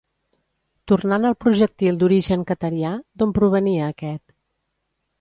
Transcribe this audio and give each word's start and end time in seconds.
Tornant 0.91 1.27
al 1.29 1.37
projectil 1.45 2.01
d'origen 2.01 2.49
qatarià, 2.53 2.97
d'on 3.21 3.39
provenia 3.39 3.95
aquest? 3.95 4.23